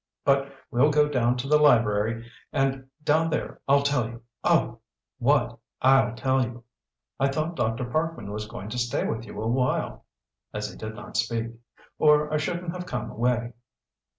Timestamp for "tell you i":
6.15-7.27